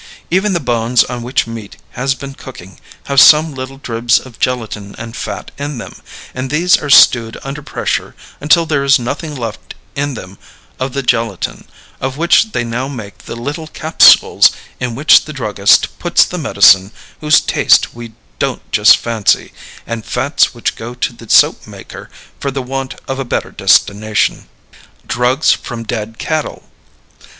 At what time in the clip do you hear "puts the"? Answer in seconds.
15.99-16.39